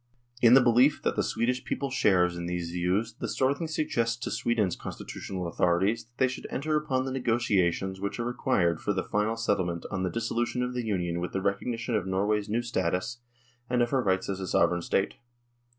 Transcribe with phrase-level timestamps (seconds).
[0.47, 4.31] "In the belief that the Swedish people shares in these views the Storthing suggests to
[4.31, 9.03] Sweden's constitutional authorities that they should enter upon the negotiations which are required for the
[9.03, 13.19] final settlement on the dissolution of the Union with the recognition of Norway's new status
[13.69, 15.17] and of her rights as a sovereign State.